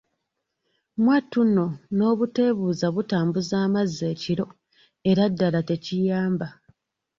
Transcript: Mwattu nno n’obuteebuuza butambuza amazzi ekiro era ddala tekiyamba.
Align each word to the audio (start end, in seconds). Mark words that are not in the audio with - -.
Mwattu 1.03 1.39
nno 1.47 1.67
n’obuteebuuza 1.95 2.85
butambuza 2.95 3.55
amazzi 3.65 4.03
ekiro 4.13 4.45
era 5.09 5.23
ddala 5.31 5.59
tekiyamba. 5.69 6.47